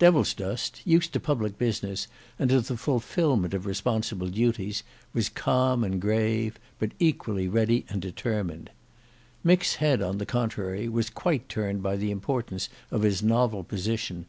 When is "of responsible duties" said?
3.54-4.82